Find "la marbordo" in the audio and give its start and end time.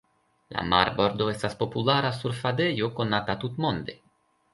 0.53-1.27